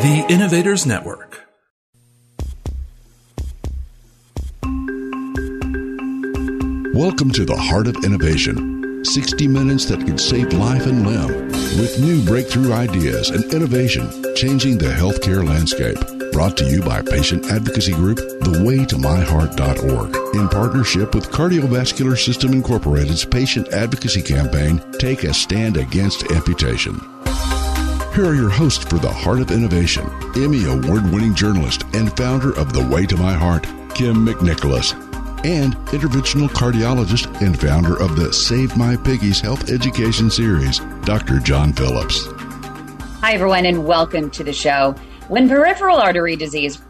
[0.00, 1.40] The Innovators Network.
[6.94, 11.48] Welcome to the Heart of Innovation 60 minutes that can save life and limb
[11.80, 15.98] with new breakthrough ideas and innovation changing the healthcare landscape.
[16.30, 23.66] Brought to you by patient advocacy group thewaytomyheart.org in partnership with Cardiovascular System Incorporated's patient
[23.72, 27.00] advocacy campaign Take a Stand Against Amputation.
[28.18, 32.50] Here are your hosts for the Heart of Innovation, Emmy Award winning journalist and founder
[32.58, 34.92] of The Way to My Heart, Kym McNicholas,
[35.46, 41.38] and interventional cardiologist and founder of the Save My Piggies Health Education Series, Dr.
[41.38, 42.26] John Phillips.
[43.20, 44.96] Hi, everyone, and welcome to the show.
[45.28, 46.82] When peripheral artery disease,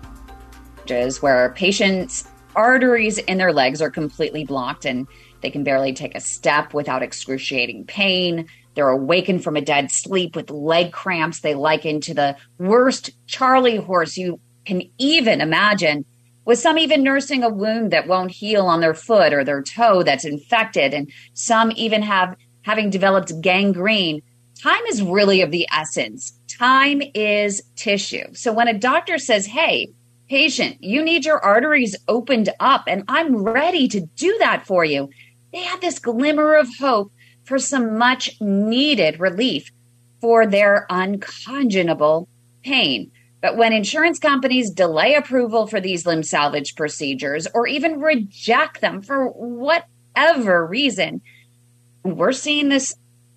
[0.87, 2.27] is where patients'
[2.57, 5.07] arteries in their legs are completely blocked and
[5.41, 8.47] they can barely take a step without excruciating pain,
[8.78, 11.41] they're awakened from a dead sleep with leg cramps.
[11.41, 16.05] They liken to the worst Charlie horse you can even imagine,
[16.45, 20.05] with some even nursing a wound that won't heal on their foot or their toe
[20.05, 24.23] that's infected, and some even have having developed gangrene.
[24.62, 26.39] Time is really of the essence.
[26.47, 28.33] Time is tissue.
[28.34, 29.89] So when a doctor says, Hey,
[30.28, 35.11] patient, you need your arteries opened up, and I'm ready to do that for you,
[35.53, 37.13] they have this glimmer of hope
[37.45, 39.71] for some much needed relief
[40.21, 42.29] for their unconscionable
[42.63, 43.11] pain.
[43.41, 49.01] But when insurance companies delay approval for these limb salvage procedures or even reject them
[49.01, 51.23] for whatever reason,
[52.03, 52.95] we're seeing this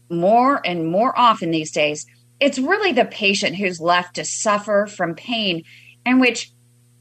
[0.10, 2.06] more and more often these days.
[2.40, 5.64] It's really the patient who's left to suffer from pain,
[6.06, 6.52] in which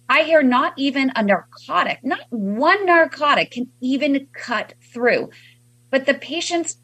[0.09, 5.30] I hear not even a narcotic, not one narcotic can even cut through.
[5.90, 6.76] But the patient's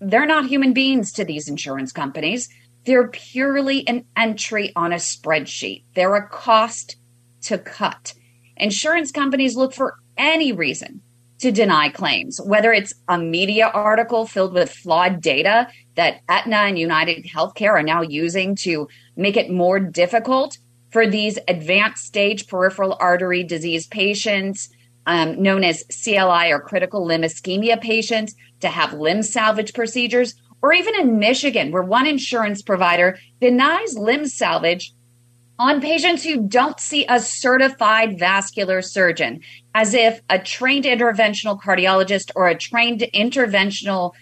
[0.00, 2.48] they're not human beings to these insurance companies.
[2.86, 5.84] They're purely an entry on a spreadsheet.
[5.94, 6.96] They're a cost
[7.42, 8.14] to cut.
[8.56, 11.02] Insurance companies look for any reason
[11.40, 16.78] to deny claims, whether it's a media article filled with flawed data that Aetna and
[16.78, 20.58] United Healthcare are now using to make it more difficult
[20.90, 24.68] for these advanced stage peripheral artery disease patients,
[25.06, 30.72] um, known as CLI or critical limb ischemia patients, to have limb salvage procedures, or
[30.72, 34.92] even in Michigan, where one insurance provider denies limb salvage
[35.58, 39.40] on patients who don't see a certified vascular surgeon,
[39.74, 44.12] as if a trained interventional cardiologist or a trained interventional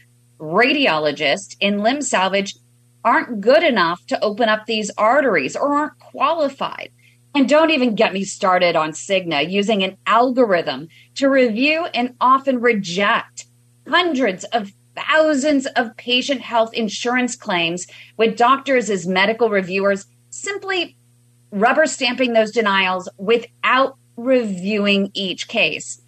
[0.41, 2.55] radiologist in limb salvage
[3.05, 6.91] aren't good enough to open up these arteries or aren't qualified.
[7.35, 12.61] And don't even get me started on Cigna using an algorithm to review and often
[12.61, 13.47] reject
[13.87, 20.97] hundreds of thousands of patient health insurance claims with doctors as medical reviewers simply
[21.51, 26.01] rubber stamping those denials without reviewing each case.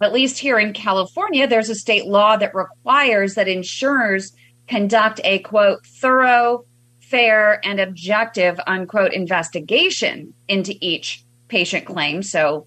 [0.00, 4.32] At least here in California, there's a state law that requires that insurers
[4.68, 6.64] conduct a quote, thorough,
[7.08, 12.22] fair, and objective unquote investigation into each patient claim.
[12.22, 12.66] So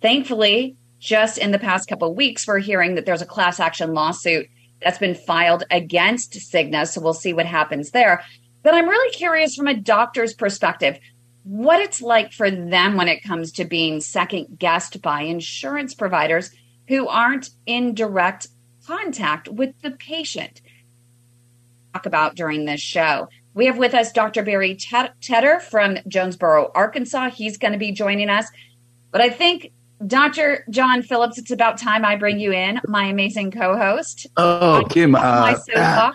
[0.00, 4.46] thankfully, just in the past couple weeks, we're hearing that there's a class action lawsuit
[4.82, 6.86] that's been filed against Cigna.
[6.86, 8.22] So we'll see what happens there.
[8.62, 10.98] But I'm really curious from a doctor's perspective
[11.44, 16.52] what it's like for them when it comes to being second guessed by insurance providers
[16.86, 18.46] who aren't in direct
[18.86, 20.60] contact with the patient.
[21.92, 23.28] Talk about during this show.
[23.54, 24.42] We have with us Dr.
[24.42, 27.30] Barry Tedder from Jonesboro, Arkansas.
[27.30, 28.46] He's going to be joining us.
[29.10, 29.72] But I think
[30.06, 30.64] Dr.
[30.70, 34.26] John Phillips, it's about time I bring you in, my amazing co-host.
[34.36, 36.12] Oh, Kym, uh,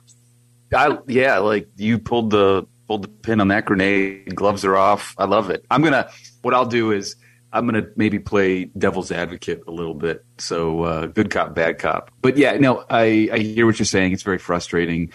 [0.74, 4.36] I, yeah, like you pulled the pulled the pin on that grenade.
[4.36, 5.16] Gloves are off.
[5.18, 5.66] I love it.
[5.72, 6.10] I'm gonna.
[6.42, 7.16] What I'll do is
[7.54, 10.26] I'm gonna maybe play devil's advocate a little bit.
[10.38, 12.12] So uh, good cop, bad cop.
[12.22, 14.12] But yeah, no, I I hear what you're saying.
[14.12, 15.14] It's very frustrating,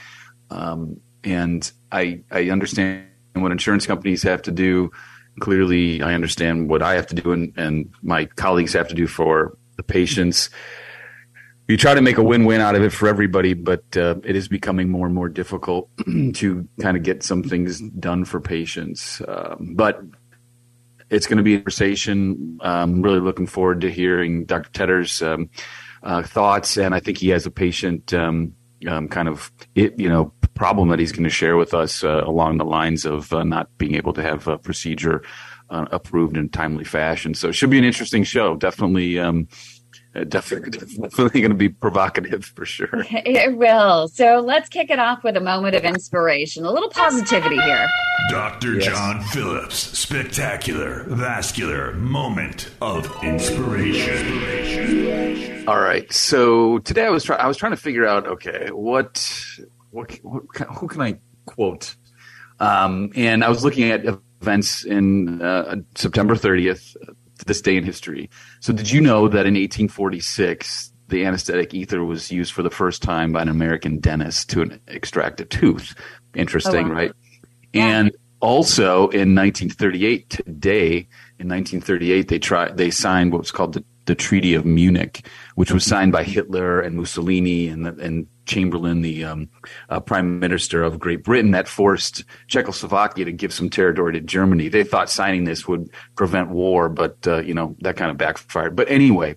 [0.51, 4.91] um, and I I understand what insurance companies have to do
[5.41, 9.07] clearly I understand what I have to do and, and my colleagues have to do
[9.07, 10.51] for the patients.
[11.69, 14.49] you try to make a win-win out of it for everybody, but uh, it is
[14.49, 15.89] becoming more and more difficult
[16.35, 19.23] to kind of get some things done for patients.
[19.27, 20.03] Um, but
[21.09, 22.59] it's going to be a conversation.
[22.61, 24.71] I'm really looking forward to hearing Dr.
[24.71, 25.51] Tedder's um,
[26.03, 28.55] uh, thoughts, and I think he has a patient um,
[28.89, 32.23] um kind of it, you know problem that he's going to share with us uh,
[32.25, 35.23] along the lines of uh, not being able to have a procedure
[35.71, 37.35] uh, approved in a timely fashion.
[37.35, 38.57] So it should be an interesting show.
[38.57, 39.49] Definitely um,
[40.15, 42.89] uh, definitely, definitely going to be provocative for sure.
[43.11, 44.09] It will.
[44.09, 47.89] So let's kick it off with a moment of inspiration, a little positivity here.
[48.29, 48.75] Dr.
[48.75, 48.85] Yes.
[48.85, 55.67] John Phillips, spectacular vascular moment of inspiration.
[55.67, 56.13] All right.
[56.13, 57.41] So today I was trying.
[57.41, 58.27] I was trying to figure out.
[58.27, 59.35] Okay, what,
[59.93, 60.43] what, what
[60.77, 61.95] who can I quote?
[62.59, 64.05] Um, and I was looking at
[64.41, 66.97] events in uh, September 30th,
[67.39, 68.31] to this day in history.
[68.61, 73.03] So, did you know that in 1846, the anesthetic ether was used for the first
[73.03, 75.95] time by an American dentist to extract a tooth?
[76.35, 76.95] Interesting, oh, wow.
[76.95, 77.13] right?
[77.73, 77.87] Yeah.
[77.87, 81.09] And also in 1938, today
[81.39, 85.71] in 1938, they tried they signed what was called the, the Treaty of Munich, which
[85.73, 89.49] was signed by Hitler and Mussolini and and Chamberlain, the um,
[89.89, 94.69] uh, prime minister of Great Britain, that forced Czechoslovakia to give some territory to Germany.
[94.69, 98.75] They thought signing this would prevent war, but uh, you know that kind of backfired.
[98.75, 99.37] But anyway,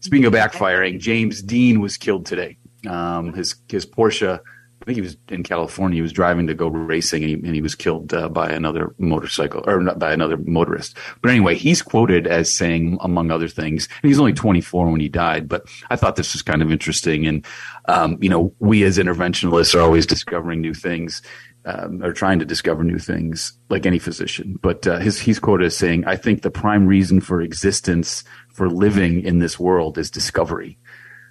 [0.00, 2.58] speaking of backfiring, James Dean was killed today.
[2.86, 4.40] Um, his his Porsche
[4.82, 5.96] I think he was in California.
[5.96, 8.94] He was driving to go racing, and he, and he was killed uh, by another
[8.98, 10.96] motorcycle or not by another motorist.
[11.22, 15.08] But anyway, he's quoted as saying, among other things, and he's only 24 when he
[15.08, 15.48] died.
[15.48, 17.44] But I thought this was kind of interesting, and
[17.86, 21.22] um, you know, we as interventionalists are always discovering new things.
[21.68, 24.56] Um, or trying to discover new things, like any physician.
[24.62, 28.22] But uh, his, he's quoted as saying, "I think the prime reason for existence,
[28.54, 30.78] for living in this world, is discovery."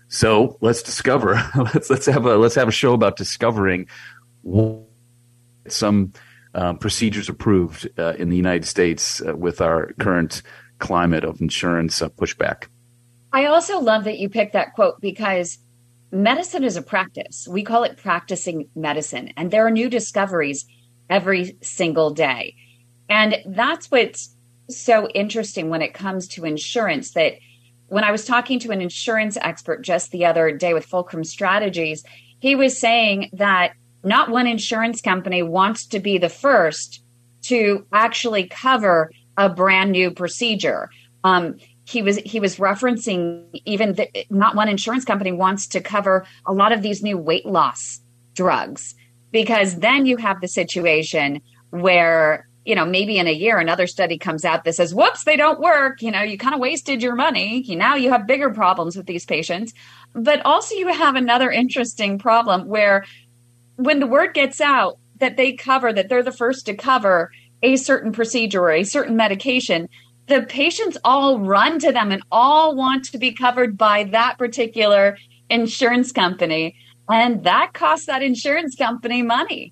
[0.07, 1.34] So let's discover.
[1.56, 3.88] let's let's have a let's have a show about discovering
[5.68, 6.13] some
[6.54, 10.42] uh, procedures approved uh, in the United States uh, with our current
[10.80, 12.68] climate of insurance uh, pushback.
[13.34, 15.57] I also love that you picked that quote because
[16.12, 17.48] medicine is a practice.
[17.50, 20.66] We call it practicing medicine, and there are new discoveries
[21.10, 22.56] every single day.
[23.10, 24.36] And that's what's
[24.69, 27.34] so interesting when it comes to insurance that
[27.87, 32.03] when I was talking to an insurance expert just the other day with Fulcrum Strategies,
[32.39, 33.73] he was saying that
[34.03, 37.03] not one insurance company wants to be the first
[37.43, 40.89] to actually cover a brand new procedure.
[41.23, 46.25] Um, he was he was referencing even that not one insurance company wants to cover
[46.45, 48.01] a lot of these new weight loss
[48.33, 48.95] drugs
[49.31, 54.17] because then you have the situation where you know, maybe in a year another study
[54.17, 56.01] comes out that says, whoops, they don't work.
[56.01, 57.63] You know, you kind of wasted your money.
[57.69, 59.73] Now you have bigger problems with these patients.
[60.13, 63.06] But also you have another interesting problem where
[63.75, 67.31] when the word gets out that they cover, that they're the first to cover
[67.62, 69.88] a certain procedure or a certain medication,
[70.27, 75.18] the patients all run to them and all want to be covered by that particular
[75.50, 76.75] insurance company.
[77.07, 79.71] And that costs that insurance company money.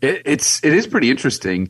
[0.00, 1.68] It, it's it is pretty interesting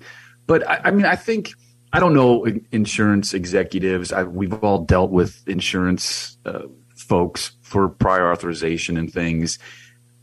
[0.51, 1.53] but I, I mean, I think
[1.93, 4.13] I don't know insurance executives.
[4.13, 6.63] I, we've all dealt with insurance uh,
[6.97, 9.61] folks for prior authorization and things.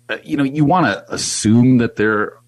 [0.10, 2.40] Uh, you know, you want to assume that their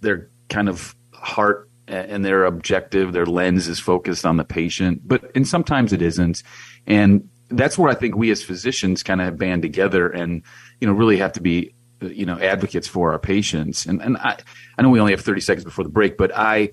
[0.00, 5.28] their kind of heart and their objective, their lens is focused on the patient, but
[5.34, 6.44] and sometimes it isn't.
[6.86, 10.44] And that's where I think we as physicians kind of band together and
[10.80, 13.86] you know really have to be you know advocates for our patients.
[13.86, 14.38] And and I
[14.78, 16.70] I know we only have 30 seconds before the break, but I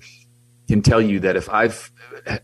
[0.68, 1.92] can tell you that if I've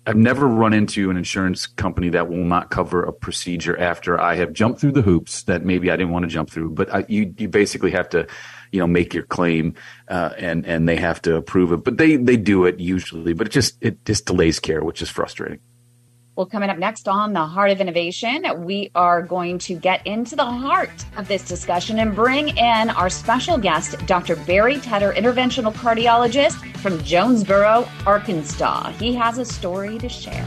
[0.06, 4.34] I've never run into an insurance company that will not cover a procedure after I
[4.37, 6.70] have jumped through the hoops that maybe I didn't want to jump through.
[6.70, 8.26] But I, you you basically have to,
[8.72, 9.75] you know, make your claim,
[10.08, 11.84] uh, and and they have to approve it.
[11.84, 15.08] But they they do it usually, but it just it just delays care, which is
[15.08, 15.60] frustrating.
[16.38, 20.37] Well, coming up next on the Heart of Innovation, we are going to get into
[20.37, 24.37] the heart of this discussion and bring in our special guest, Dr.
[24.37, 28.90] Barry Tedder, interventional cardiologist from Jonesboro, Arkansas.
[28.92, 30.47] He has a story to share.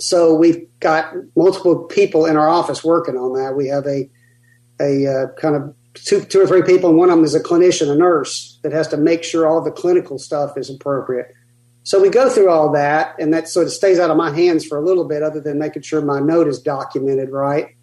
[0.00, 3.54] So we've got multiple people in our office working on that.
[3.54, 4.08] We have a
[4.82, 7.40] a uh, kind of two, two or three people, and one of them is a
[7.40, 11.32] clinician, a nurse that has to make sure all the clinical stuff is appropriate.
[11.84, 14.64] So we go through all that, and that sort of stays out of my hands
[14.64, 17.74] for a little bit, other than making sure my note is documented right.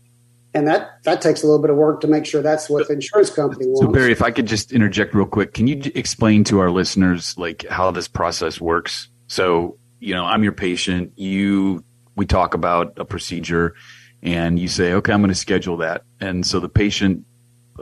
[0.53, 2.93] And that that takes a little bit of work to make sure that's what the
[2.93, 3.81] insurance company wants.
[3.81, 7.37] So Barry, if I could just interject real quick, can you explain to our listeners
[7.37, 9.09] like how this process works?
[9.27, 11.13] So you know, I'm your patient.
[11.17, 11.83] You
[12.15, 13.75] we talk about a procedure
[14.21, 16.03] and you say, okay, I'm going to schedule that.
[16.19, 17.25] And so the patient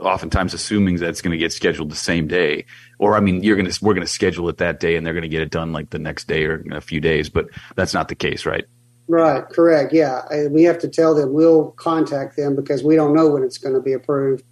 [0.00, 2.64] oftentimes assuming that it's going to get scheduled the same day
[2.98, 5.14] or i mean you're going to we're going to schedule it that day and they're
[5.14, 7.94] going to get it done like the next day or a few days but that's
[7.94, 8.64] not the case right?
[9.08, 10.22] Right correct yeah.
[10.48, 13.74] We have to tell them we'll contact them because we don't know when it's going
[13.74, 14.44] to be approved.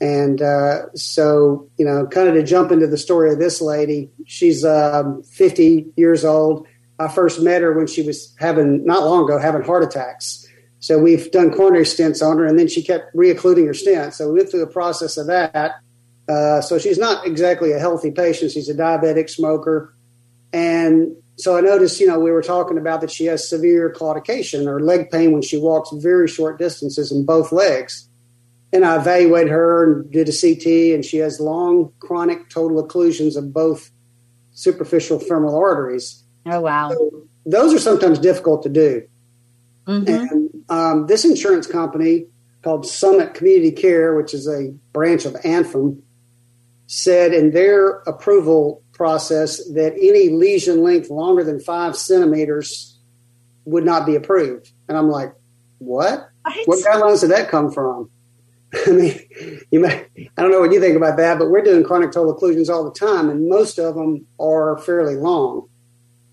[0.00, 4.10] And uh, so you know kind of to jump into the story of this lady
[4.26, 6.66] she's um, 50 years old.
[6.98, 10.47] I first met her when she was having not long ago having heart attacks
[10.80, 14.14] so we've done coronary stents on her, and then she kept re-occluding her stent.
[14.14, 15.76] So we went through the process of that.
[16.28, 18.52] Uh, so she's not exactly a healthy patient.
[18.52, 19.94] She's a diabetic smoker,
[20.52, 24.66] and so I noticed, you know, we were talking about that she has severe claudication
[24.66, 28.08] or leg pain when she walks very short distances in both legs.
[28.72, 33.36] And I evaluated her and did a CT, and she has long chronic total occlusions
[33.36, 33.90] of both
[34.52, 36.24] superficial femoral arteries.
[36.44, 36.90] Oh wow!
[36.90, 39.08] So those are sometimes difficult to do.
[39.88, 40.08] Mm-hmm.
[40.08, 42.26] And um, this insurance company
[42.62, 46.02] called Summit Community Care, which is a branch of Anthem,
[46.86, 52.98] said in their approval process that any lesion length longer than five centimeters
[53.64, 54.72] would not be approved.
[54.88, 55.32] And I'm like,
[55.78, 56.28] what?
[56.42, 58.10] What, what guidelines did that come from?
[58.86, 59.20] I mean,
[59.70, 62.34] you may, I don't know what you think about that, but we're doing chronic total
[62.34, 65.68] occlusions all the time, and most of them are fairly long.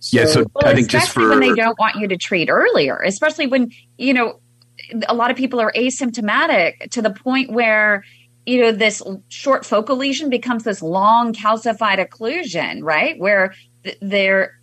[0.06, 2.48] So, yeah, so well, I think just for when they don't want you to treat
[2.48, 4.40] earlier, especially when you know
[5.10, 8.04] a lot of people are asymptomatic to the point where
[8.46, 13.20] you know this short focal lesion becomes this long calcified occlusion, right?
[13.20, 14.60] Where th- their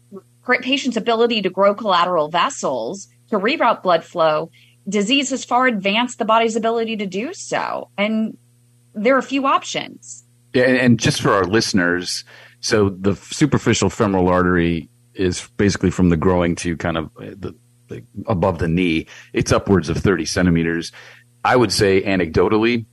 [0.60, 4.48] patient's ability to grow collateral vessels to reroute blood flow,
[4.88, 8.38] disease has far advanced the body's ability to do so, and
[8.94, 10.22] there are a few options.
[10.54, 12.22] Yeah, and just for our listeners,
[12.60, 17.54] so the superficial femoral artery is basically from the growing to kind of uh, the,
[17.88, 19.06] the, above the knee.
[19.32, 20.92] It's upwards of 30 centimeters.
[21.44, 22.86] I would say anecdotally,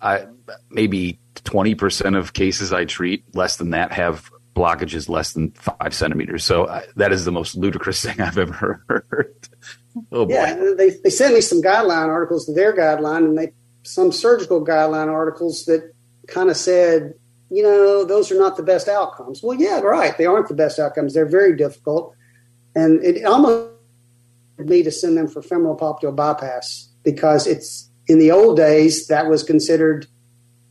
[0.00, 0.26] I,
[0.70, 6.44] maybe 20% of cases I treat, less than that, have blockages less than five centimeters.
[6.44, 9.48] So I, that is the most ludicrous thing I've ever heard.
[10.12, 10.32] oh boy.
[10.32, 13.52] Yeah, they, they sent me some guideline articles their guideline and they
[13.82, 15.92] some surgical guideline articles that
[16.26, 17.14] kind of said
[17.50, 19.42] you know, those are not the best outcomes.
[19.42, 20.16] Well, yeah, right.
[20.16, 21.14] They aren't the best outcomes.
[21.14, 22.14] They're very difficult.
[22.74, 23.70] And it almost
[24.58, 29.28] me to send them for femoral popliteal bypass because it's in the old days, that
[29.28, 30.06] was considered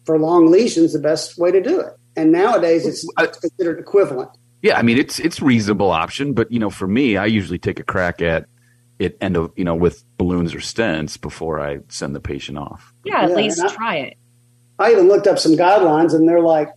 [0.05, 1.93] for long lesions the best way to do it.
[2.15, 3.05] And nowadays, it's
[3.39, 4.29] considered equivalent.
[4.61, 7.79] Yeah, I mean it's it's reasonable option, but you know, for me, I usually take
[7.79, 8.47] a crack at
[8.97, 12.93] it end of you know with balloons or stents before I send the patient off.
[13.03, 14.17] Yeah, at yeah, least I, try it.
[14.79, 16.69] I even looked up some guidelines, and they're like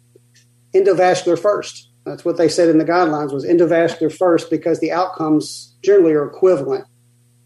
[0.74, 1.90] endovascular first.
[2.04, 6.26] That's what they said in the guidelines was endovascular first because the outcomes generally are
[6.26, 6.84] equivalent,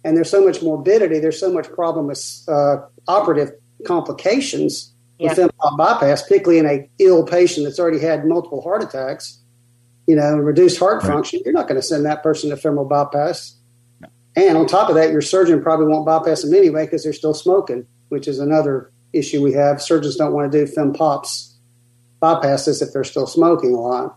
[0.04, 1.18] and there's so much morbidity.
[1.18, 2.76] There's so much problem with uh,
[3.08, 3.52] operative
[3.86, 5.48] complications with yeah.
[5.76, 9.38] bypass, particularly in a ill patient that's already had multiple heart attacks.
[10.06, 11.12] You know, reduced heart right.
[11.12, 11.40] function.
[11.44, 13.56] You're not going to send that person to femoral bypass
[14.34, 17.34] and on top of that, your surgeon probably won't bypass them anyway because they're still
[17.34, 19.82] smoking, which is another issue we have.
[19.82, 21.52] Surgeons don't want to do fem pops
[22.22, 24.16] bypasses if they're still smoking a lot.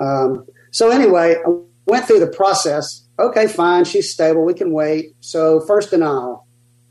[0.00, 1.50] Um, so anyway, I
[1.86, 3.06] went through the process.
[3.18, 4.44] Okay, fine, she's stable.
[4.44, 5.14] We can wait.
[5.20, 6.46] So first denial.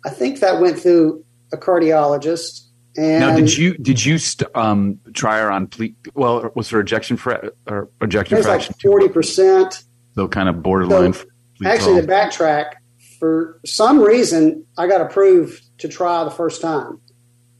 [0.05, 2.61] I think that went through a cardiologist.
[2.97, 5.67] And now, did you did you st- um, try her on?
[5.67, 9.83] Ple- well, was her ejection fra- or ejection fraction forty percent?
[10.13, 11.13] So kind of borderline.
[11.13, 11.25] So,
[11.65, 12.75] Actually, to backtrack,
[13.19, 16.99] for some reason, I got approved to try the first time.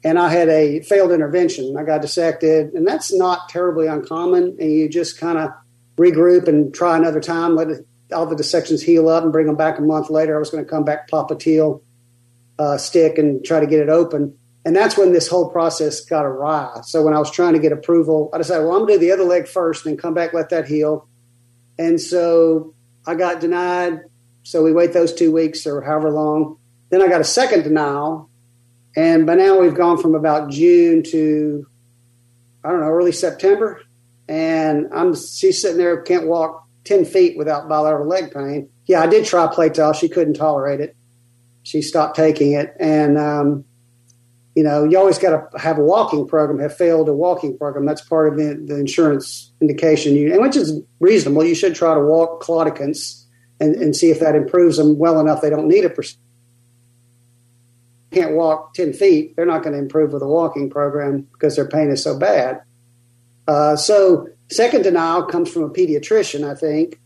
[0.03, 1.75] And I had a failed intervention.
[1.77, 4.57] I got dissected, and that's not terribly uncommon.
[4.59, 5.49] And you just kind of
[5.97, 7.69] regroup and try another time, let
[8.13, 10.35] all the dissections heal up, and bring them back a month later.
[10.35, 11.81] I was going to come back, popliteal
[12.59, 14.37] uh, stick, and try to get it open.
[14.63, 16.81] And that's when this whole process got awry.
[16.83, 19.05] So when I was trying to get approval, I decided, well, I'm going to do
[19.05, 21.07] the other leg first, then come back, let that heal.
[21.77, 22.73] And so
[23.05, 24.01] I got denied.
[24.43, 26.57] So we wait those two weeks or however long.
[26.89, 28.29] Then I got a second denial.
[28.95, 31.67] And by now we've gone from about June to,
[32.63, 33.81] I don't know, early September.
[34.27, 38.69] And I'm she's sitting there, can't walk 10 feet without bilateral leg pain.
[38.85, 39.93] Yeah, I did try Pletal.
[39.93, 40.95] She couldn't tolerate it.
[41.63, 42.75] She stopped taking it.
[42.79, 43.65] And, um,
[44.55, 47.85] you know, you always got to have a walking program, have failed a walking program.
[47.85, 51.43] That's part of the, the insurance indication, you, and which is reasonable.
[51.43, 53.25] You should try to walk claudicants
[53.59, 56.21] and, and see if that improves them well enough they don't need a procedure.
[58.15, 61.67] Can't walk 10 feet, they're not going to improve with a walking program because their
[61.67, 62.61] pain is so bad.
[63.45, 66.97] Uh, so, second denial comes from a pediatrician, I think.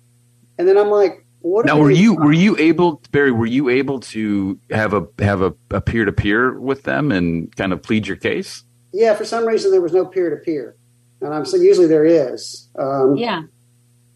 [0.60, 4.02] And then I'm like, what now were you were you able Barry were you able
[4.02, 8.18] to have a have a peer to peer with them and kind of plead your
[8.18, 8.64] case?
[8.94, 10.76] Yeah, for some reason there was no peer to peer,
[11.22, 12.68] and I'm saying usually there is.
[12.78, 13.44] Um, yeah.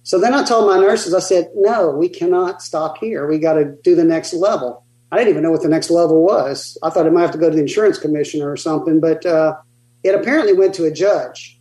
[0.03, 3.25] So then I told my nurses, I said, no, we cannot stop here.
[3.25, 4.82] We got to do the next level.
[5.13, 6.75] I didn't even know what the next level was.
[6.81, 9.55] I thought I might have to go to the insurance commissioner or something, but uh,
[10.03, 11.59] it apparently went to a judge.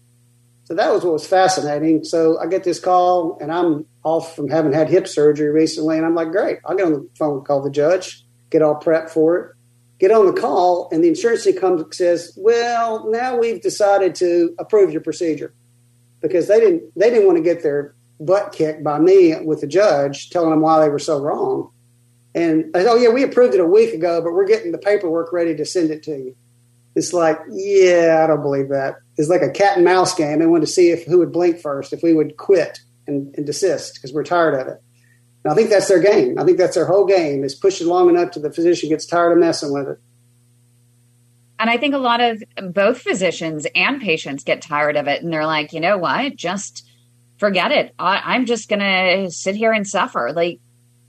[0.65, 2.03] So that was what was fascinating.
[2.03, 6.07] So I get this call, and I'm off from having had hip surgery recently, and
[6.07, 9.37] I'm like, great, I'll get on the phone call the judge, get all prepped for
[9.37, 9.57] it,
[9.99, 14.55] get on the call, and the insurance comes and says, well, now we've decided to
[14.59, 15.53] approve your procedure
[16.23, 19.67] because they didn't they didn't want to get their butt kicked by me with the
[19.67, 21.72] judge telling them why they were so wrong.
[22.35, 25.55] And oh yeah, we approved it a week ago, but we're getting the paperwork ready
[25.57, 26.37] to send it to you.
[26.95, 28.97] It's like, yeah, I don't believe that.
[29.17, 30.39] It's like a cat and mouse game.
[30.39, 33.47] They wanted to see if who would blink first, if we would quit and, and
[33.47, 34.83] desist because we're tired of it.
[35.45, 36.39] And I think that's their game.
[36.39, 39.07] I think that's their whole game is push it long enough till the physician gets
[39.07, 39.99] tired of messing with it.
[41.59, 42.43] And I think a lot of
[42.73, 46.85] both physicians and patients get tired of it, and they're like, you know what, just
[47.39, 47.95] forget it.
[48.01, 50.33] I, am just to sit here and suffer.
[50.35, 50.59] Like,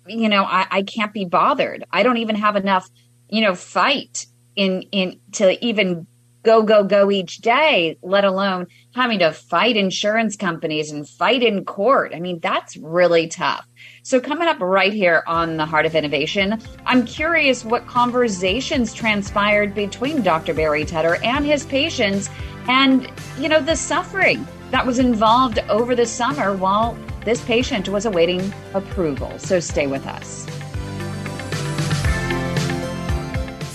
[0.08, 1.84] you know, I, I can't be bothered.
[1.92, 2.90] I don't even have enough,
[3.30, 6.08] you know, fight in in to even
[6.44, 11.66] go go go each day let alone having to fight insurance companies and fight in
[11.66, 13.66] court i mean that's really tough
[14.04, 19.74] so coming up right here on the heart of innovation i'm curious what conversations transpired
[19.74, 22.30] between dr barry tedder and his patients
[22.68, 28.06] and you know the suffering that was involved over the summer while this patient was
[28.06, 30.46] awaiting approval so stay with us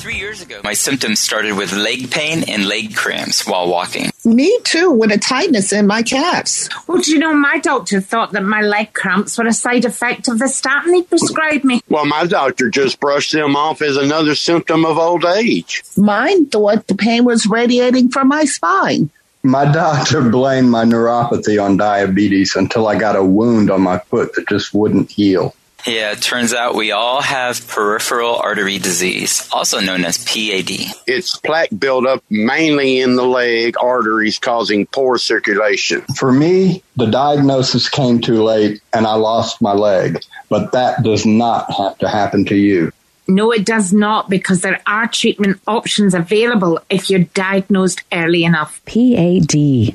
[0.08, 4.10] Three years ago, my symptoms started with leg pain and leg cramps while walking.
[4.24, 6.70] Me too, with a tightness in my calves.
[6.86, 10.28] Well, do you know, my doctor thought that my leg cramps were a side effect
[10.28, 11.82] of the statin he prescribed me.
[11.90, 15.82] Well, my doctor just brushed them off as another symptom of old age.
[15.94, 19.10] Mine thought the pain was radiating from my spine.
[19.42, 24.34] My doctor blamed my neuropathy on diabetes until I got a wound on my foot
[24.34, 25.54] that just wouldn't heal.
[25.86, 30.70] Yeah, it turns out we all have peripheral artery disease, also known as PAD.
[31.06, 36.02] It's plaque buildup mainly in the leg arteries causing poor circulation.
[36.16, 41.24] For me, the diagnosis came too late and I lost my leg, but that does
[41.24, 42.92] not have to happen to you.
[43.28, 48.80] No, it does not because there are treatment options available if you're diagnosed early enough.
[48.86, 49.94] PAD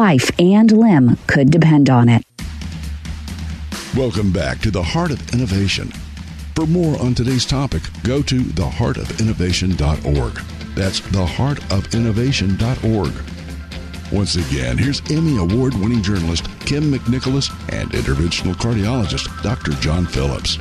[0.01, 2.25] and limb could depend on it.
[3.95, 5.91] Welcome back to the Heart of Innovation.
[6.55, 10.33] For more on today's topic, go to theheartofinnovation.org.
[10.75, 13.13] That's theheartofinnovation.org.
[14.11, 19.73] Once again, here's Emmy Award winning journalist Kym McNicholas and interventional cardiologist Dr.
[19.81, 20.57] John Phillips.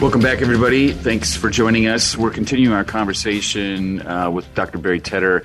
[0.00, 0.92] Welcome back, everybody.
[0.92, 2.16] Thanks for joining us.
[2.16, 4.78] We're continuing our conversation uh, with Dr.
[4.78, 5.44] Barry Tedder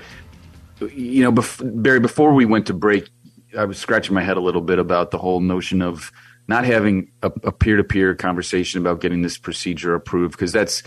[0.86, 3.08] you know, bef- Barry, before we went to break,
[3.56, 6.10] I was scratching my head a little bit about the whole notion of
[6.46, 10.82] not having a peer to peer conversation about getting this procedure approved, because that's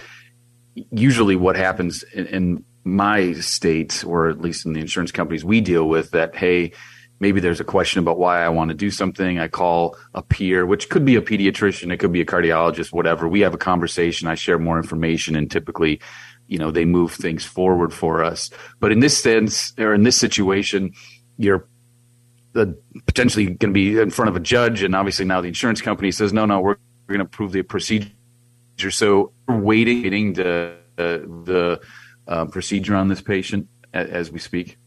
[0.92, 5.60] usually what happens in, in my state, or at least in the insurance companies we
[5.60, 6.72] deal with, that, hey,
[7.20, 9.40] maybe there's a question about why I want to do something.
[9.40, 13.28] I call a peer, which could be a pediatrician, it could be a cardiologist, whatever.
[13.28, 14.28] We have a conversation.
[14.28, 16.00] I share more information, and typically
[16.48, 18.50] you know they move things forward for us.
[18.80, 20.94] But in this sense, or in this situation,
[21.38, 21.68] you're
[22.54, 25.82] the, potentially going to be in front of a judge, and obviously now the insurance
[25.82, 26.76] company says, no, no, we're,
[27.08, 28.12] we're going to approve the procedure.
[28.90, 31.80] So we're waiting, waiting to, uh, the
[32.28, 34.78] uh, procedure on this patient as, as we speak.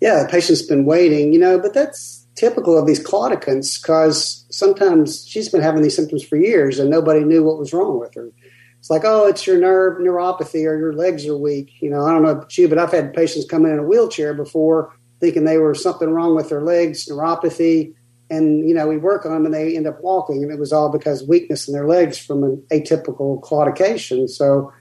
[0.00, 5.26] Yeah, the patient's been waiting, you know, but that's typical of these claudicants because sometimes
[5.26, 8.30] she's been having these symptoms for years and nobody knew what was wrong with her
[8.88, 11.74] it's like, oh, it's your nerve neuropathy or your legs are weak.
[11.82, 13.82] You know, I don't know about you, but I've had patients come in in a
[13.82, 17.92] wheelchair before thinking they were something wrong with their legs, neuropathy.
[18.30, 20.42] And, you know, we work on them and they end up walking.
[20.42, 24.26] And it was all because weakness in their legs from an atypical claudication.
[24.26, 24.72] So,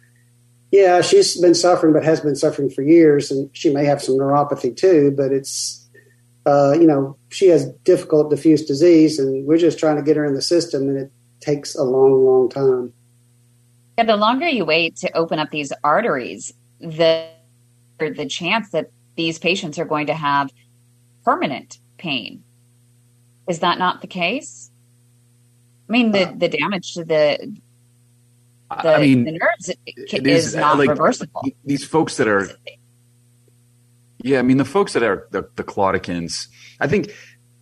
[0.72, 3.30] yeah, she's been suffering, but has been suffering for years.
[3.30, 5.86] And she may have some neuropathy too, but it's,
[6.46, 10.24] uh, you know, she has difficult diffuse disease and we're just trying to get her
[10.24, 12.94] in the system and it takes a long, long time.
[13.98, 17.30] Yeah, the longer you wait to open up these arteries, the
[18.00, 20.52] the chance that these patients are going to have
[21.26, 22.44] permanent pain.
[23.50, 24.70] Is that not the case?
[25.90, 27.58] I mean, the, the damage to the
[28.70, 31.42] the, I mean, the nerves it is, is not like, reversible.
[31.64, 32.50] These folks that are,
[34.22, 36.48] yeah, I mean, the folks that are the, the claudicants,
[36.82, 37.14] I think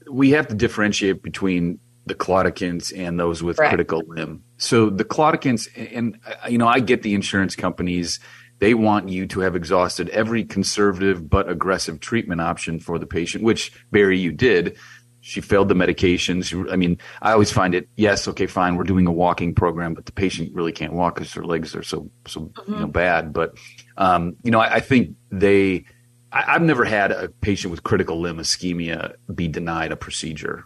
[0.10, 3.70] we have to differentiate between the claudicants and those with Correct.
[3.70, 4.44] critical limb.
[4.58, 8.20] So the claudicants, and uh, you know, I get the insurance companies.
[8.60, 13.44] They want you to have exhausted every conservative but aggressive treatment option for the patient,
[13.44, 14.78] which Barry, you did.
[15.20, 16.72] She failed the medications.
[16.72, 17.90] I mean, I always find it.
[17.98, 18.76] Yes, okay, fine.
[18.76, 21.84] We're doing a walking program, but the patient really can't walk because her legs are
[21.84, 22.74] so so mm-hmm.
[22.74, 23.34] you know bad.
[23.34, 23.58] But
[23.98, 25.86] um, you know, I, I think they.
[26.32, 30.66] I, I've never had a patient with critical limb ischemia be denied a procedure.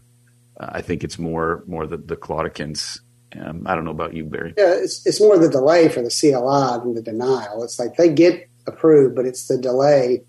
[0.59, 2.99] Uh, I think it's more more the, the claudicants.
[3.39, 4.53] Um, I don't know about you, Barry.
[4.57, 7.63] Yeah, it's, it's more the delay for the CLI than the denial.
[7.63, 10.23] It's like they get approved, but it's the delay.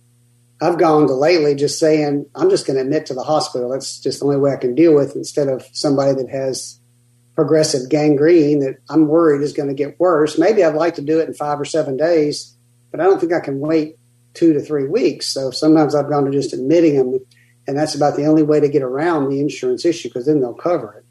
[0.62, 3.70] I've gone to lately just saying, I'm just going to admit to the hospital.
[3.70, 6.78] That's just the only way I can deal with instead of somebody that has
[7.34, 10.38] progressive gangrene that I'm worried is going to get worse.
[10.38, 12.54] Maybe I'd like to do it in five or seven days,
[12.90, 13.96] but I don't think I can wait
[14.34, 15.32] two to three weeks.
[15.32, 17.20] So sometimes I've gone to just admitting them
[17.66, 20.54] and that's about the only way to get around the insurance issue because then they'll
[20.54, 21.04] cover it.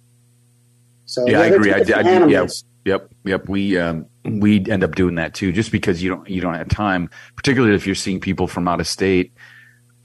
[1.09, 1.73] So yeah, yeah I agree.
[1.73, 2.47] I, I, yeah,
[2.85, 3.49] yep, yep.
[3.49, 6.69] We um, we end up doing that too, just because you don't you don't have
[6.69, 9.33] time, particularly if you're seeing people from out of state.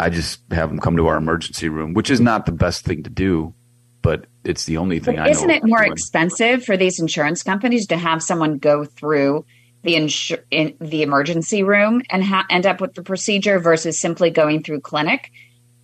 [0.01, 3.05] I just have them come to our emergency room, which is not the best thing
[3.05, 3.55] to do,
[4.03, 5.93] but it's the only thing but I Isn't it more doing.
[5.93, 9.45] expensive for these insurance companies to have someone go through
[9.85, 14.31] the insur- in the emergency room and ha- end up with the procedure versus simply
[14.31, 15.31] going through clinic?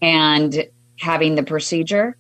[0.03, 0.67] and
[0.99, 2.17] having the procedure?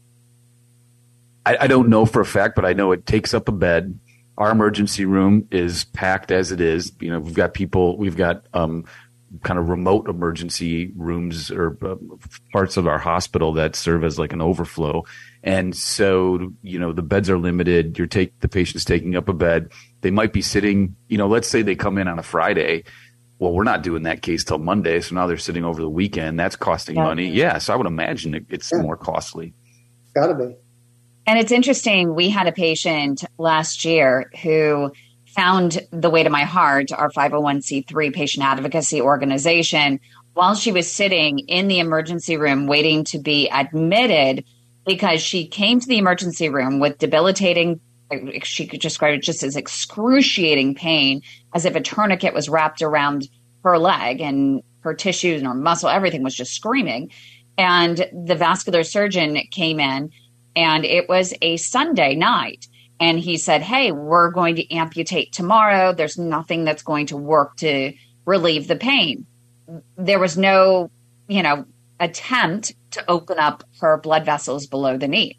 [1.46, 3.98] I, I, don't know for a fact, but I know it takes up a bed.
[4.38, 6.92] Our emergency room is packed as it is.
[7.00, 8.85] You know, we've got people, we've got um,
[9.42, 11.96] kind of remote emergency rooms or uh,
[12.53, 15.05] parts of our hospital that serve as like an overflow.
[15.42, 17.98] And so, you know, the beds are limited.
[17.98, 19.72] You're take the patient's taking up a bed.
[20.00, 22.85] They might be sitting, you know, let's say they come in on a Friday
[23.40, 26.38] well, we're not doing that case till Monday, so now they're sitting over the weekend.
[26.38, 27.05] That's costing yeah.
[27.05, 27.31] money.
[27.31, 28.83] Yeah, so I would imagine it, it's yeah.
[28.83, 29.55] more costly.
[30.14, 30.57] Got to be.
[31.31, 32.16] And it's interesting.
[32.16, 34.90] We had a patient last year who
[35.29, 40.01] found the way to my heart, our 501c3 patient advocacy organization,
[40.33, 44.43] while she was sitting in the emergency room waiting to be admitted
[44.85, 47.79] because she came to the emergency room with debilitating
[48.43, 51.23] she could describe it just as excruciating pain
[51.55, 53.29] as if a tourniquet was wrapped around
[53.62, 57.09] her leg and her tissues and her muscle everything was just screaming
[57.57, 60.11] and the vascular surgeon came in
[60.57, 62.67] and it was a sunday night
[63.01, 65.93] and he said, Hey, we're going to amputate tomorrow.
[65.93, 67.95] There's nothing that's going to work to
[68.27, 69.27] relieve the pain.
[69.97, 70.91] There was no,
[71.27, 71.65] you know,
[71.99, 75.39] attempt to open up her blood vessels below the knee.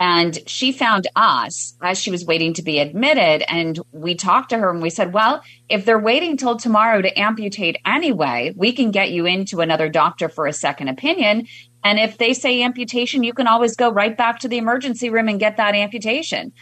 [0.00, 3.42] And she found us as she was waiting to be admitted.
[3.52, 7.18] And we talked to her and we said, Well, if they're waiting till tomorrow to
[7.18, 11.48] amputate anyway, we can get you into another doctor for a second opinion.
[11.84, 15.28] And if they say amputation, you can always go right back to the emergency room
[15.28, 16.52] and get that amputation.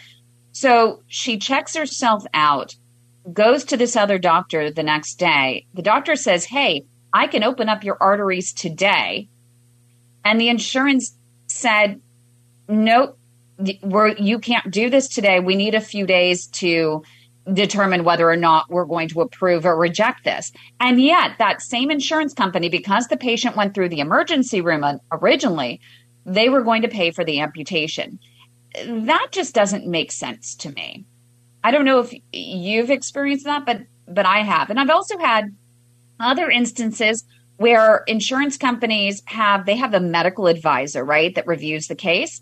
[0.53, 2.75] So she checks herself out,
[3.33, 5.67] goes to this other doctor the next day.
[5.75, 9.29] The doctor says, Hey, I can open up your arteries today.
[10.25, 12.01] And the insurance said,
[12.69, 13.19] Nope,
[13.59, 15.41] you can't do this today.
[15.41, 17.03] We need a few days to
[17.53, 20.53] determine whether or not we're going to approve or reject this.
[20.81, 25.81] And yet, that same insurance company, because the patient went through the emergency room originally,
[26.25, 28.19] they were going to pay for the amputation
[28.85, 31.05] that just doesn't make sense to me.
[31.65, 34.71] I don't know if you've experienced that, but but I have.
[34.71, 35.55] And I've also had
[36.21, 37.25] other instances
[37.57, 42.41] where insurance companies have they have a medical advisor, right, that reviews the case.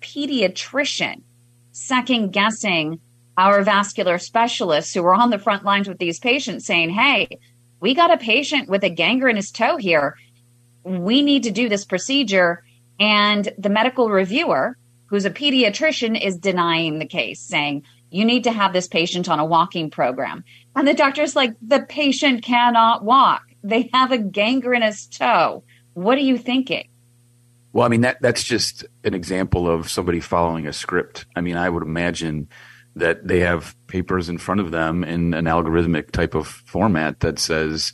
[0.00, 1.22] Pediatrician
[1.72, 3.00] second guessing
[3.40, 7.38] our vascular specialists who are on the front lines with these patients saying, "Hey,
[7.80, 10.16] we got a patient with a gangrenous toe here.
[10.84, 12.62] We need to do this procedure."
[12.98, 14.76] And the medical reviewer,
[15.06, 19.38] who's a pediatrician, is denying the case, saying, you need to have this patient on
[19.38, 20.44] a walking program.
[20.74, 23.42] And the doctor's like, the patient cannot walk.
[23.62, 25.62] They have a gangrenous toe.
[25.94, 26.88] What are you thinking?
[27.72, 31.26] Well, I mean that that's just an example of somebody following a script.
[31.36, 32.48] I mean, I would imagine
[33.00, 37.38] that they have papers in front of them in an algorithmic type of format that
[37.38, 37.92] says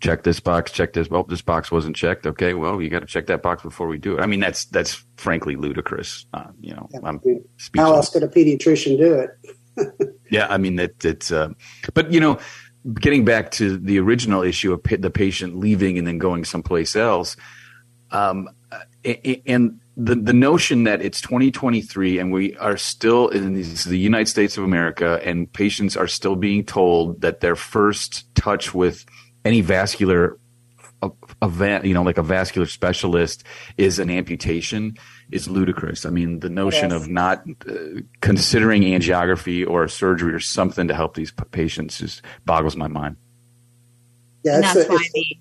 [0.00, 1.08] check this box, check this.
[1.08, 2.26] Well, this box wasn't checked.
[2.26, 4.20] Okay, well, you got to check that box before we do it.
[4.20, 6.26] I mean, that's that's frankly ludicrous.
[6.32, 7.20] Uh, you know, I'm
[7.76, 10.10] how else could a pediatrician do it?
[10.30, 11.30] yeah, I mean that it's.
[11.30, 11.50] Uh,
[11.94, 12.38] but you know,
[12.94, 17.36] getting back to the original issue of the patient leaving and then going someplace else,
[18.10, 18.48] um,
[19.04, 24.56] and the the notion that it's 2023 and we are still in the United States
[24.56, 29.04] of America and patients are still being told that their first touch with
[29.44, 30.38] any vascular
[31.42, 33.42] event, you know, like a vascular specialist
[33.76, 34.96] is an amputation
[35.32, 36.06] is ludicrous.
[36.06, 37.02] I mean, the notion yes.
[37.02, 42.76] of not uh, considering angiography or surgery or something to help these patients just boggles
[42.76, 43.16] my mind.
[44.44, 45.38] Yeah, that's a, why the,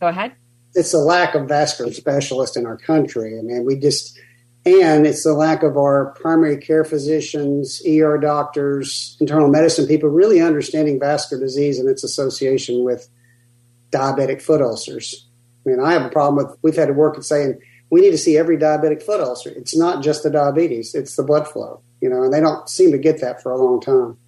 [0.00, 0.36] go ahead.
[0.76, 3.38] It's a lack of vascular specialists in our country.
[3.38, 4.18] I mean, we just,
[4.64, 10.40] and it's the lack of our primary care physicians, ER doctors, internal medicine people really
[10.40, 13.08] understanding vascular disease and its association with
[13.90, 15.26] diabetic foot ulcers.
[15.64, 17.58] I mean, I have a problem with, we've had to work at saying
[17.90, 19.50] we need to see every diabetic foot ulcer.
[19.50, 22.92] It's not just the diabetes, it's the blood flow, you know, and they don't seem
[22.92, 24.18] to get that for a long time.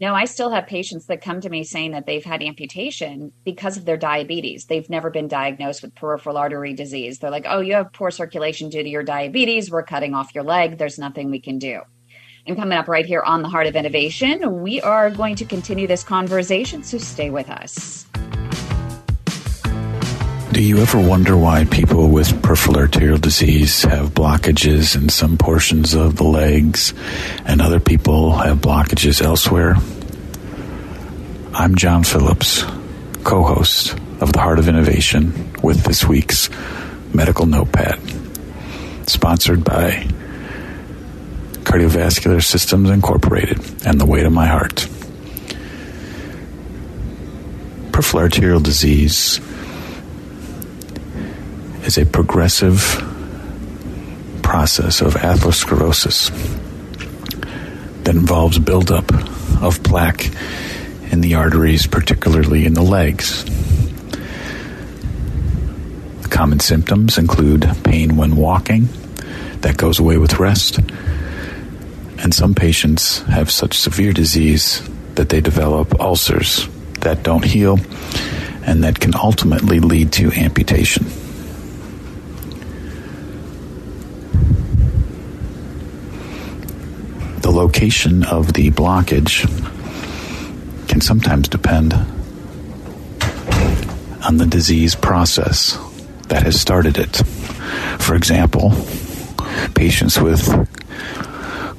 [0.00, 3.76] No, I still have patients that come to me saying that they've had amputation because
[3.76, 4.64] of their diabetes.
[4.64, 7.18] They've never been diagnosed with peripheral artery disease.
[7.18, 9.70] They're like, oh, you have poor circulation due to your diabetes.
[9.70, 10.78] We're cutting off your leg.
[10.78, 11.82] There's nothing we can do.
[12.46, 15.86] And coming up right here on the Heart of Innovation, we are going to continue
[15.86, 18.06] this conversation, so stay with us.
[20.60, 25.94] Do you ever wonder why people with peripheral arterial disease have blockages in some portions
[25.94, 26.92] of the legs
[27.46, 29.76] and other people have blockages elsewhere?
[31.54, 32.62] I'm John Phillips,
[33.24, 36.50] co host of The Heart of Innovation with this week's
[37.14, 37.98] Medical Notepad,
[39.08, 40.06] sponsored by
[41.64, 44.86] Cardiovascular Systems Incorporated and The Way to My Heart.
[47.92, 49.40] Peripheral arterial disease
[51.84, 52.78] is a progressive
[54.42, 56.30] process of atherosclerosis
[58.04, 59.12] that involves buildup
[59.62, 60.30] of plaque
[61.10, 63.44] in the arteries, particularly in the legs.
[66.30, 68.88] Common symptoms include pain when walking,
[69.60, 70.78] that goes away with rest,
[72.18, 74.82] and some patients have such severe disease
[75.14, 76.68] that they develop ulcers
[77.00, 77.78] that don't heal
[78.62, 81.06] and that can ultimately lead to amputation.
[87.48, 89.46] Location of the blockage
[90.88, 91.94] can sometimes depend
[94.24, 95.78] on the disease process
[96.28, 97.16] that has started it.
[97.98, 98.72] For example,
[99.74, 100.68] patients with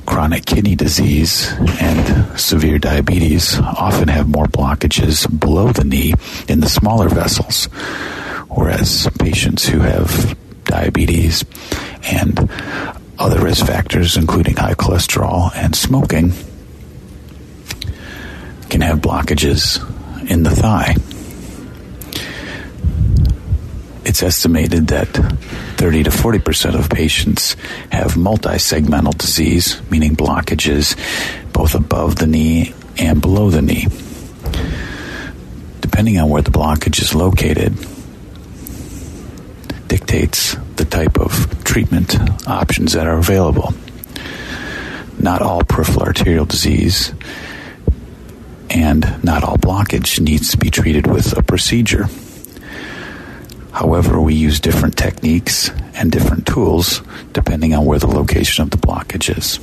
[0.06, 6.14] chronic kidney disease and severe diabetes often have more blockages below the knee
[6.48, 7.66] in the smaller vessels,
[8.50, 11.46] whereas patients who have diabetes
[12.04, 12.50] and
[13.22, 16.34] other risk factors, including high cholesterol and smoking,
[18.70, 19.80] can have blockages
[20.28, 20.96] in the thigh.
[24.04, 25.08] It's estimated that
[25.78, 27.56] 30 to 40% of patients
[27.92, 30.96] have multi-segmental disease, meaning blockages
[31.54, 33.86] both above the knee and below the knee.
[35.82, 37.78] Depending on where the blockage is located,
[39.88, 42.18] dictates the type of treatment
[42.48, 43.72] options that are available.
[45.20, 47.14] Not all peripheral arterial disease
[48.72, 52.08] and not all blockage needs to be treated with a procedure.
[53.72, 58.78] However, we use different techniques and different tools depending on where the location of the
[58.78, 59.60] blockage is.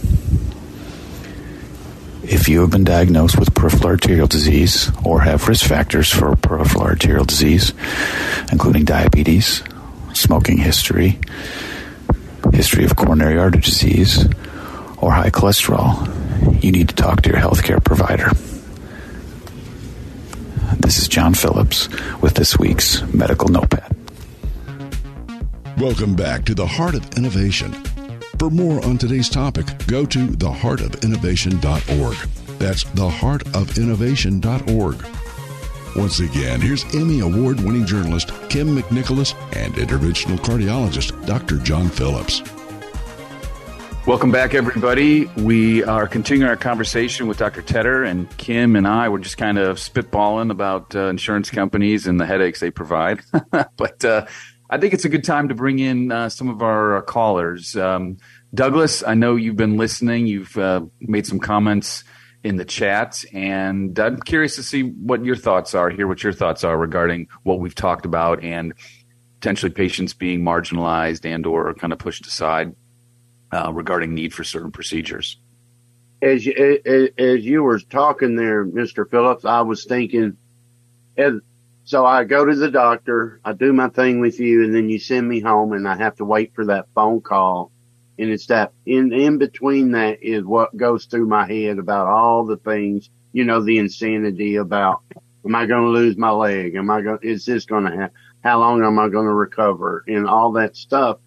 [2.22, 6.85] If you have been diagnosed with peripheral arterial disease or have risk factors for peripheral
[6.85, 7.72] arterial disease,
[8.52, 9.64] including diabetes,
[10.18, 11.18] smoking history,
[12.52, 14.26] history of coronary artery disease,
[14.98, 16.04] or high cholesterol,
[16.62, 18.31] you need to talk to your healthcare provider.
[20.81, 21.88] This is John Phillips
[22.20, 23.96] with this week's Medical Notepad.
[25.78, 27.72] Welcome back to the Heart of Innovation.
[28.38, 32.16] For more on today's topic, go to theheartofinnovation.org.
[32.59, 35.17] That's theheartofinnovation.org.
[35.98, 41.58] Once again, here's Emmy Award winning journalist Kym McNicholas and interventional cardiologist Dr.
[41.58, 42.40] John Phillips.
[44.06, 45.24] Welcome back, everybody.
[45.38, 47.62] We are continuing our conversation with Dr.
[47.62, 49.08] Tedder and Kym and I.
[49.08, 53.20] We're just kind of spitballing about uh, insurance companies and the headaches they provide.
[53.76, 54.26] but uh,
[54.70, 57.74] I think it's a good time to bring in uh, some of our callers.
[57.76, 58.18] Um,
[58.54, 60.28] Douglas, I know you've been listening.
[60.28, 62.04] You've uh, made some comments
[62.44, 65.90] in the chat, and I'm curious to see what your thoughts are.
[65.90, 68.74] Hear what your thoughts are regarding what we've talked about and
[69.40, 72.74] potentially patients being marginalized and or kind of pushed aside
[73.53, 75.38] uh, regarding need for certain procedures.
[76.20, 76.81] As you,
[77.16, 79.09] as, you were talking there, Mr.
[79.09, 80.37] Phillips, I was thinking,
[81.85, 84.98] so I go to the doctor, I do my thing with you, and then you
[84.98, 87.70] send me home, and I have to wait for that phone call.
[88.18, 92.44] And it's that in in between that is what goes through my head about all
[92.44, 95.02] the things, you know, the insanity about
[95.44, 96.74] am I going to lose my leg?
[96.74, 97.18] Am I going?
[97.22, 98.16] Is this going to happen?
[98.42, 100.04] How long am I going to recover?
[100.07, 101.18] And all that stuff.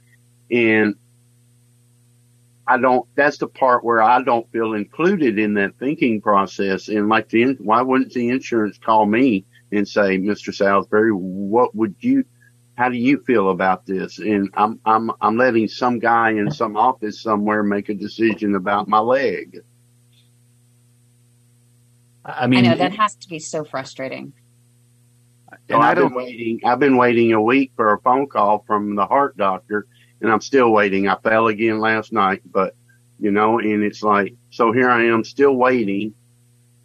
[0.49, 0.95] And
[2.67, 6.87] I don't, that's the part where I don't feel included in that thinking process.
[6.87, 10.53] And like the, why wouldn't the insurance call me and say, Mr.
[10.53, 12.23] Salisbury, what would you,
[12.81, 14.17] how do you feel about this?
[14.17, 18.87] And I'm, I'm, I'm letting some guy in some office somewhere make a decision about
[18.87, 19.59] my leg.
[22.25, 24.33] I mean, I know that has to be so frustrating.
[25.69, 29.05] And I've been waiting, I've been waiting a week for a phone call from the
[29.05, 29.85] heart doctor
[30.19, 31.07] and I'm still waiting.
[31.07, 32.75] I fell again last night, but
[33.19, 36.15] you know, and it's like, so here I am still waiting.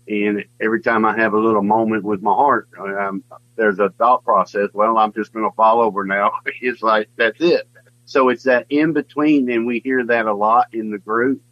[0.08, 3.24] And every time I have a little moment with my heart, um,
[3.56, 4.68] there's a thought process.
[4.72, 6.32] Well, I'm just going to fall over now.
[6.60, 7.68] it's like, that's it.
[8.04, 9.50] So it's that in between.
[9.50, 11.42] And we hear that a lot in the group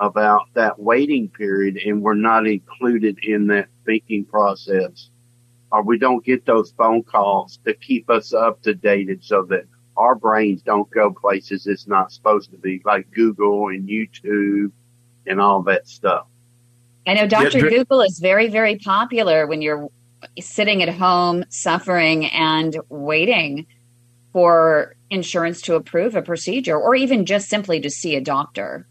[0.00, 5.08] about that waiting period and we're not included in that thinking process
[5.70, 9.64] or we don't get those phone calls to keep us up to date so that
[9.96, 14.72] our brains don't go places it's not supposed to be, like Google and YouTube
[15.26, 16.26] and all that stuff.
[17.06, 17.58] I know Dr.
[17.58, 19.88] Yeah, Google is very, very popular when you're
[20.40, 23.66] sitting at home suffering and waiting
[24.32, 28.86] for insurance to approve a procedure or even just simply to see a doctor.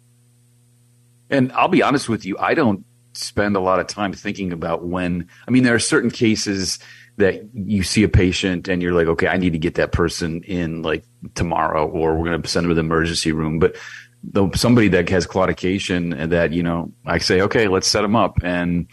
[1.30, 4.86] And I'll be honest with you, I don't spend a lot of time thinking about
[4.86, 6.80] when, I mean, there are certain cases
[7.18, 10.42] that you see a patient and you're like, okay, I need to get that person
[10.44, 11.04] in like
[11.36, 13.60] tomorrow, or we're going to send them to the emergency room.
[13.60, 13.76] But
[14.24, 18.16] the, somebody that has claudication and that, you know, I say, okay, let's set them
[18.16, 18.38] up.
[18.44, 18.88] And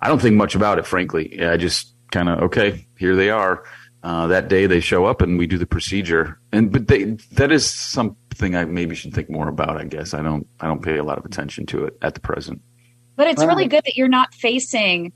[0.00, 1.44] I don't think much about it, frankly.
[1.44, 3.64] I just kind of, okay, here they are.
[4.02, 6.38] Uh, that day they show up and we do the procedure.
[6.52, 10.14] And, but they, that is something I maybe should think more about, I guess.
[10.14, 12.60] I don't, I don't pay a lot of attention to it at the present.
[13.16, 15.12] But it's really good that you're not facing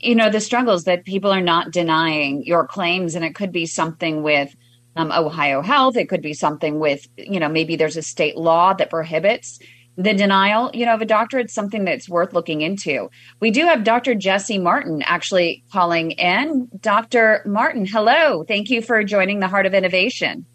[0.00, 3.66] you know the struggles that people are not denying your claims and it could be
[3.66, 4.54] something with
[4.96, 8.72] um, ohio health it could be something with you know maybe there's a state law
[8.72, 9.58] that prohibits
[9.98, 13.10] the denial, you know, of a doctor, it's something that's worth looking into.
[13.40, 14.14] We do have Dr.
[14.14, 16.68] Jesse Martin actually calling in.
[16.80, 17.42] Dr.
[17.44, 18.44] Martin, hello.
[18.44, 20.46] Thank you for joining the Heart of Innovation.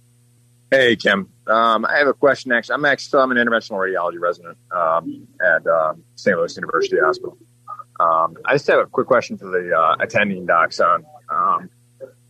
[0.72, 1.28] Hey, Kym.
[1.46, 2.54] Um, I have a question.
[2.54, 6.38] Actually, I'm actually I'm an interventional radiology resident um, at um, St.
[6.38, 7.38] Louis University Hospital.
[8.00, 11.06] Um, I just have a quick question for the uh, attending docs on.
[11.30, 11.70] Um,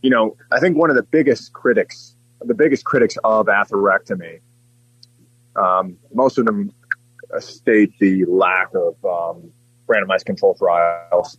[0.04, 4.40] you know, I think one of the biggest critics, the biggest critics of atherectomy,
[5.56, 6.74] um, most of them
[7.38, 9.50] state the lack of um,
[9.86, 11.38] randomized control trials.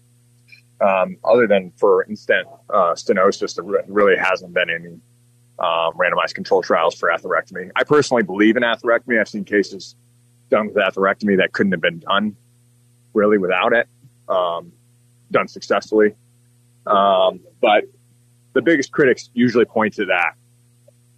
[0.82, 5.00] Um, other than, for instance, uh, stenosis, there really hasn't been any
[5.60, 7.70] um, randomized control trials for atherectomy.
[7.76, 9.20] I personally believe in atherectomy.
[9.20, 9.96] I've seen cases
[10.50, 12.36] done with atherectomy that couldn't have been done
[13.14, 13.88] really without it,
[14.28, 14.72] um,
[15.30, 16.16] done successfully.
[16.88, 17.84] Um, but
[18.56, 20.34] the biggest critics usually point to that.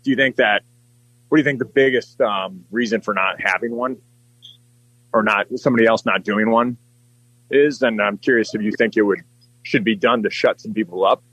[0.03, 0.63] Do you think that?
[1.29, 3.97] What do you think the biggest um, reason for not having one
[5.13, 6.77] or not somebody else not doing one
[7.49, 7.81] is.
[7.81, 9.21] And I'm curious if you think it would
[9.63, 11.23] should be done to shut some people up.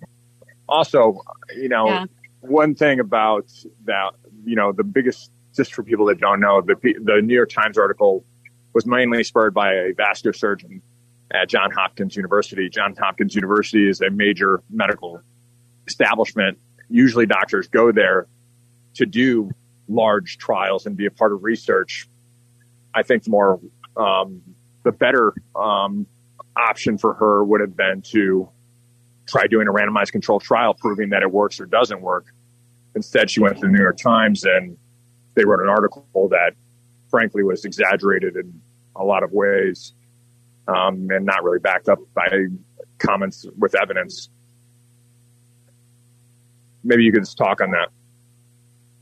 [0.69, 1.21] Also,
[1.55, 2.05] you know, yeah.
[2.41, 3.47] one thing about
[3.85, 4.13] that,
[4.45, 7.79] you know, the biggest just for people that don't know, the the New York Times
[7.79, 8.25] article
[8.73, 10.83] was mainly spurred by a vascular surgeon
[11.31, 12.69] at John Hopkins University.
[12.69, 15.23] John Hopkins University is a major medical
[15.87, 16.59] establishment.
[16.89, 18.27] Usually doctors go there
[18.95, 19.51] to do
[19.89, 22.09] large trials and be a part of research
[22.95, 23.61] I think the more
[23.97, 24.41] um,
[24.85, 26.07] the better um,
[26.57, 28.49] option for her would have been to
[29.27, 32.27] try doing a randomized control trial proving that it works or doesn't work.
[32.95, 34.77] Instead, she went to the New York Times and
[35.35, 36.53] they wrote an article that,
[37.11, 38.61] frankly, was exaggerated in
[38.95, 39.95] a lot of ways
[40.69, 42.29] um, and not really backed up by
[42.99, 44.29] comments with evidence.
[46.85, 47.89] Maybe you could just talk on that.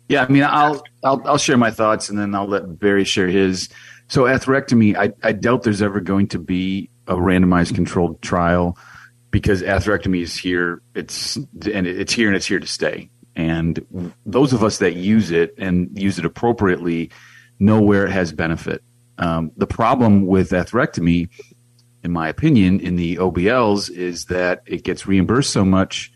[0.09, 3.29] Yeah, I mean, I'll I'll I'll share my thoughts, and then I'll let Barry share
[3.29, 3.69] his.
[4.09, 8.77] So, atherectomy, I, I doubt there's ever going to be a randomized controlled trial
[9.31, 10.83] because atherectomy is here.
[10.95, 13.11] It's and it's here and it's here to stay.
[13.35, 17.11] And those of us that use it and use it appropriately
[17.59, 18.83] know where it has benefit.
[19.19, 21.29] Um, the problem with atherectomy,
[22.03, 26.13] in my opinion, in the OBLs is that it gets reimbursed so much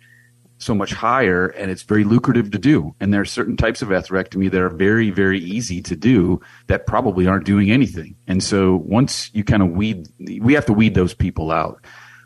[0.59, 2.95] so much higher and it's very lucrative to do.
[3.01, 6.87] And there are certain types of atherectomy that are very, very easy to do that
[6.87, 8.17] probably aren't doing anything.
[8.27, 10.09] And so once you kind of weed,
[10.41, 11.85] we have to weed those people out.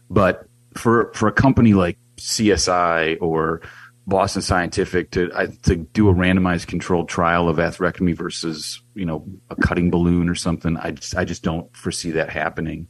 [0.08, 3.62] But for, for a company like CSI or
[4.06, 5.28] Boston Scientific to,
[5.62, 10.34] to do a randomized controlled trial of atherectomy versus, you know, a cutting balloon or
[10.34, 12.88] something, I just, I just don't foresee that happening.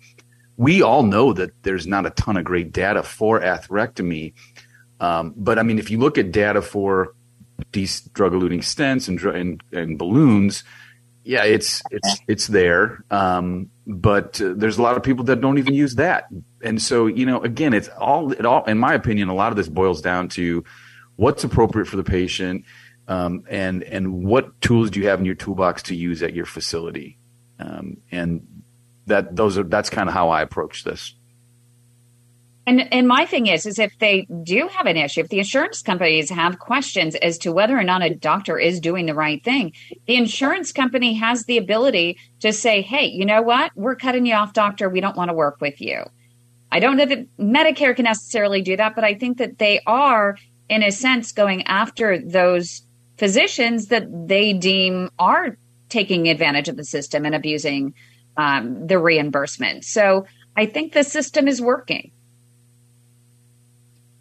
[0.57, 4.34] We all know that there's not a ton of great data for atherectomy
[5.01, 7.15] um, but I mean, if you look at data for
[7.73, 10.65] these drug-eluting stents and, and, and balloons,
[11.25, 13.05] yeah, it's it's it's there.
[13.11, 16.25] Um, but uh, there's a lot of people that don't even use that,
[16.63, 18.65] and so you know, again, it's all it all.
[18.65, 20.65] In my opinion, a lot of this boils down to
[21.17, 22.65] what's appropriate for the patient,
[23.07, 26.47] um, and and what tools do you have in your toolbox to use at your
[26.47, 27.19] facility,
[27.59, 28.63] um, and
[29.07, 31.15] that those are that's kind of how I approach this.
[32.67, 35.83] And and my thing is, is if they do have an issue, if the insurance
[35.83, 39.73] companies have questions as to whether or not a doctor is doing the right thing,
[40.07, 43.73] the insurance company has the ability to say, "Hey, you know what?
[43.75, 44.89] We're cutting you off, doctor.
[44.89, 46.05] We don't want to work with you."
[46.73, 50.37] I don't know that Medicare can necessarily do that, but I think that they are,
[50.69, 52.83] in a sense, going after those
[53.19, 55.57] physicians that they deem are
[55.89, 57.95] taking advantage of the system and abusing
[58.37, 59.85] um, the reimbursement.
[59.85, 62.13] So I think the system is working.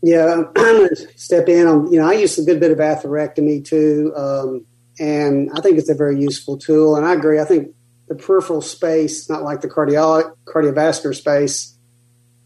[0.02, 2.78] Yeah, I'm going to step in on, you know, I use a good bit of
[2.78, 4.14] atherectomy too.
[4.16, 4.66] Um,
[5.00, 6.96] and I think it's a very useful tool.
[6.96, 7.40] And I agree.
[7.40, 7.74] I think
[8.08, 11.78] the peripheral space, not like the cardio- cardiovascular space,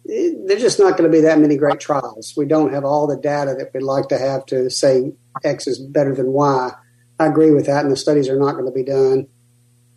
[0.06, 2.34] it, there's just not going to be that many great trials.
[2.36, 5.80] We don't have all the data that we'd like to have to say X is
[5.80, 6.72] better than Y.
[7.20, 9.28] I agree with that, and the studies are not going to be done.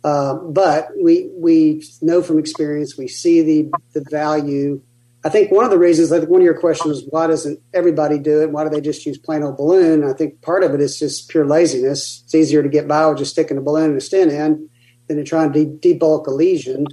[0.03, 4.81] Uh, but we we know from experience, we see the the value
[5.25, 7.59] I think one of the reasons, I think one of your questions, is why doesn't
[7.73, 8.51] everybody do it?
[8.51, 10.03] Why do they just use plain old balloon?
[10.03, 12.21] I think part of it is just pure laziness.
[12.23, 14.69] It's easier to get by with just sticking a balloon and a stent in
[15.07, 16.85] than to try and de- debulk a lesion.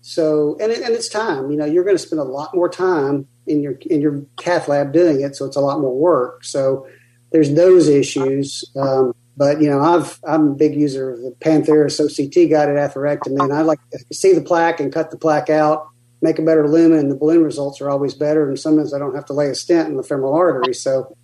[0.00, 1.50] So, and, it, and it's time.
[1.50, 4.68] You know, you're going to spend a lot more time in your in your cath
[4.68, 6.44] lab doing it, so it's a lot more work.
[6.44, 6.86] So,
[7.32, 8.64] there's those issues.
[8.76, 13.42] Um, but you know, I've I'm a big user of the Pantheris OCT guided atherectomy,
[13.42, 15.88] and I like to see the plaque and cut the plaque out
[16.20, 18.48] make a better lumen, and the balloon results are always better.
[18.48, 20.74] And sometimes I don't have to lay a stent in the femoral artery.
[20.74, 21.16] So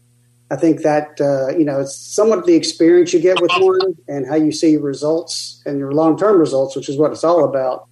[0.51, 4.26] I think that uh, you know it's somewhat the experience you get with one and
[4.26, 7.45] how you see your results and your long term results, which is what it's all
[7.45, 7.88] about.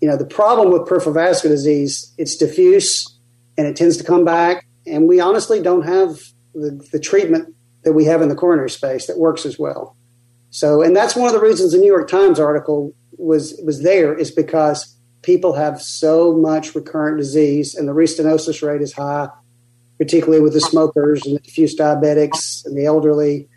[0.00, 3.06] You know, the problem with peripheral vascular disease, it's diffuse
[3.56, 6.18] and it tends to come back, and we honestly don't have
[6.54, 9.96] the, the treatment that we have in the coronary space that works as well.
[10.50, 14.14] So, and that's one of the reasons the New York Times article was was there
[14.14, 19.28] is because people have so much recurrent disease and the restenosis rate is high,
[19.98, 23.48] particularly with the smokers and the diffuse diabetics and the elderly,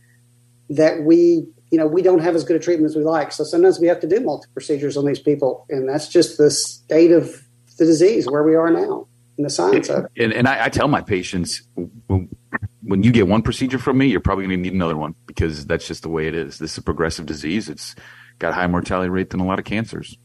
[0.69, 3.31] that we you know we don't have as good a treatment as we like.
[3.31, 6.51] So sometimes we have to do multi procedures on these people, and that's just the
[6.51, 7.43] state of
[7.77, 9.07] the disease where we are now
[9.37, 10.11] in the science of it.
[10.17, 11.61] And, and I, I, tell my patients
[12.85, 15.65] when you get one procedure from me, you're probably going to need another one because
[15.65, 16.59] that's just the way it is.
[16.59, 17.67] This is a progressive disease.
[17.67, 17.95] It's
[18.39, 20.17] got a high mortality rate than a lot of cancers.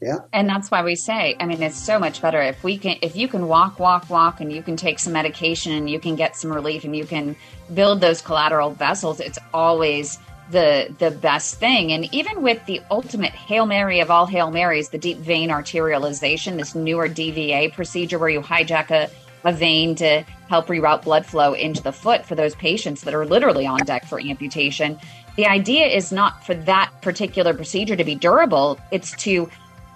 [0.00, 0.18] Yeah.
[0.32, 3.16] And that's why we say, I mean, it's so much better if we can, if
[3.16, 6.36] you can walk, walk, walk, and you can take some medication and you can get
[6.36, 7.34] some relief and you can
[7.72, 10.18] build those collateral vessels, it's always
[10.50, 11.92] the the best thing.
[11.92, 16.56] And even with the ultimate Hail Mary of all Hail Marys, the deep vein arterialization,
[16.56, 19.10] this newer DVA procedure where you hijack a,
[19.44, 23.26] a vein to help reroute blood flow into the foot for those patients that are
[23.26, 24.98] literally on deck for amputation.
[25.36, 29.50] The idea is not for that particular procedure to be durable, it's to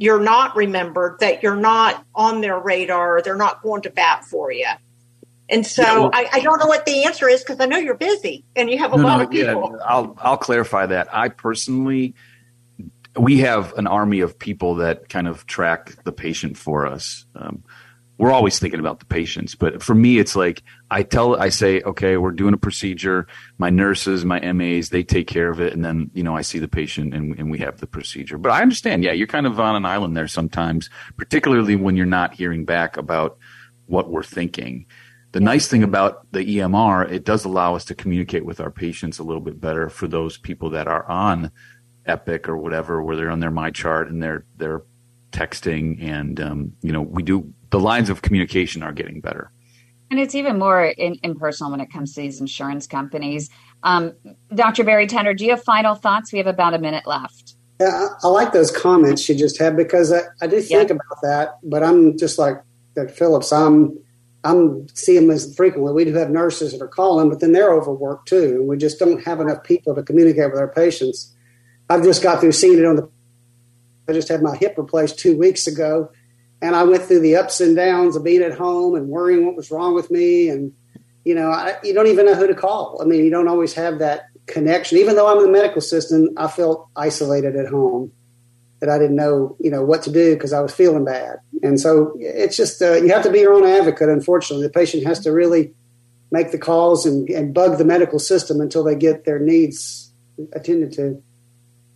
[0.02, 4.52] you're not remembered, that you're not on their radar, they're not going to bat for
[4.52, 4.66] you.
[5.48, 7.78] And so yeah, well, I, I, don't know what the answer is because I know
[7.78, 9.76] you're busy and you have a no, lot no, of people.
[9.78, 11.14] Yeah, I'll I'll clarify that.
[11.14, 12.16] I personally,
[13.16, 17.26] we have an army of people that kind of track the patient for us.
[17.36, 17.64] Um,
[18.22, 20.62] we're always thinking about the patients, but for me, it's like
[20.92, 23.26] I tell, I say, okay, we're doing a procedure.
[23.58, 26.60] My nurses, my MAs, they take care of it, and then you know I see
[26.60, 28.38] the patient and, and we have the procedure.
[28.38, 32.06] But I understand, yeah, you're kind of on an island there sometimes, particularly when you're
[32.06, 33.40] not hearing back about
[33.88, 34.86] what we're thinking.
[35.32, 39.18] The nice thing about the EMR, it does allow us to communicate with our patients
[39.18, 41.52] a little bit better for those people that are on
[42.06, 44.84] Epic or whatever, where they're on their My Chart and they're they're
[45.32, 49.52] texting, and um, you know we do the lines of communication are getting better.
[50.12, 53.50] And it's even more in, impersonal when it comes to these insurance companies.
[53.82, 54.14] Um,
[54.54, 54.84] Dr.
[54.84, 56.34] Barry Tedder, do you have final thoughts?
[56.34, 57.56] We have about a minute left.
[57.80, 57.88] Yeah,
[58.24, 61.58] I, I like those comments you just had because I, I did think about that,
[61.64, 62.62] but I'm just like
[62.96, 63.08] Dr.
[63.10, 63.52] Phillips.
[63.52, 63.98] I'm
[64.44, 65.94] I'm seeing them as frequently.
[65.94, 68.56] We do have nurses that are calling, but then they're overworked too.
[68.60, 71.34] And we just don't have enough people to communicate with our patients.
[71.90, 73.10] I've just got through seeing it on the.
[74.10, 76.12] I just had my hip replaced two weeks ago,
[76.62, 79.56] and I went through the ups and downs of being at home and worrying what
[79.56, 80.50] was wrong with me.
[80.50, 80.74] And
[81.24, 83.00] you know, I, you don't even know who to call.
[83.02, 84.98] I mean, you don't always have that connection.
[84.98, 88.12] Even though I'm in the medical system, I felt isolated at home
[88.80, 91.38] that I didn't know, you know, what to do because I was feeling bad.
[91.62, 94.10] And so it's just uh, you have to be your own advocate.
[94.10, 95.74] Unfortunately, the patient has to really
[96.32, 100.12] make the calls and, and bug the medical system until they get their needs
[100.54, 101.22] attended to.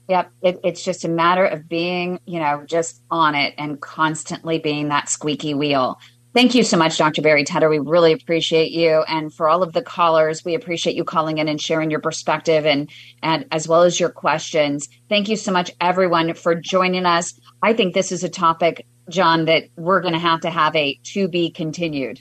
[0.07, 0.31] Yep.
[0.41, 4.89] It, it's just a matter of being, you know, just on it and constantly being
[4.89, 5.99] that squeaky wheel.
[6.35, 7.21] Thank you so much, Dr.
[7.21, 7.69] Barry Tedder.
[7.69, 9.05] We really appreciate you.
[9.07, 12.65] And for all of the callers, we appreciate you calling in and sharing your perspective
[12.65, 12.91] and,
[13.23, 14.89] and as well as your questions.
[15.07, 17.39] Thank you so much, everyone, for joining us.
[17.61, 20.99] I think this is a topic, John, that we're going to have to have a
[21.13, 22.19] to be continued.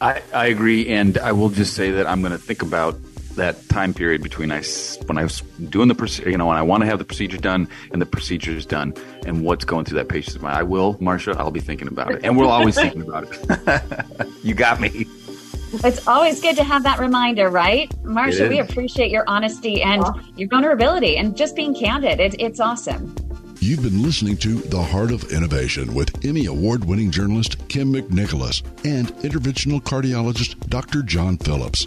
[0.00, 0.88] I, I agree.
[0.88, 2.94] And I will just say that I'm going to think about
[3.36, 4.62] that time period between I
[5.06, 7.38] when I was doing the procedure, you know when I want to have the procedure
[7.38, 10.56] done and the procedure is done and what's going through that patient's mind.
[10.56, 11.36] I will, Marsha.
[11.36, 14.28] I'll be thinking about it, and we're always thinking about it.
[14.42, 15.06] you got me.
[15.72, 18.48] It's always good to have that reminder, right, Marsha?
[18.48, 20.04] We appreciate your honesty and
[20.36, 22.18] your vulnerability and just being candid.
[22.18, 23.14] It, it's awesome.
[23.60, 28.62] You've been listening to The Heart of Innovation with Emmy Award winning journalist Kym McNicholas
[28.84, 31.02] and interventional cardiologist Dr.
[31.02, 31.86] John Phillips.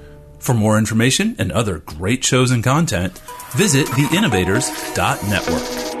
[0.41, 3.19] For more information and other great shows and content,
[3.51, 6.00] visit theinnovators.network.